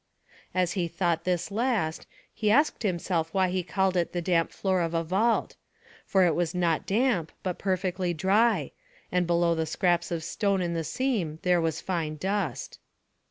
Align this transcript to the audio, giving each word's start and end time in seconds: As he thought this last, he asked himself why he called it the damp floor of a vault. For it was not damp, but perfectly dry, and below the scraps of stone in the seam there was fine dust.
As 0.55 0.71
he 0.71 0.87
thought 0.87 1.25
this 1.25 1.51
last, 1.51 2.07
he 2.33 2.49
asked 2.49 2.81
himself 2.81 3.31
why 3.35 3.49
he 3.49 3.61
called 3.61 3.95
it 3.95 4.13
the 4.13 4.19
damp 4.23 4.49
floor 4.51 4.81
of 4.81 4.95
a 4.95 5.03
vault. 5.03 5.57
For 6.07 6.25
it 6.25 6.33
was 6.33 6.55
not 6.55 6.87
damp, 6.87 7.31
but 7.43 7.59
perfectly 7.59 8.11
dry, 8.11 8.71
and 9.11 9.27
below 9.27 9.53
the 9.53 9.67
scraps 9.67 10.09
of 10.09 10.23
stone 10.23 10.59
in 10.59 10.73
the 10.73 10.83
seam 10.83 11.37
there 11.43 11.61
was 11.61 11.81
fine 11.81 12.15
dust. 12.15 12.79